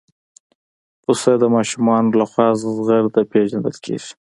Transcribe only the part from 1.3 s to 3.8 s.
د ماشومانو لخوا زغرده پېژندل